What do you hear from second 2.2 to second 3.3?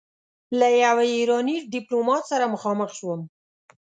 سره مخامخ شوم.